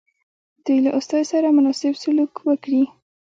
[0.65, 2.83] دوی له استازي سره مناسب سلوک وکړي.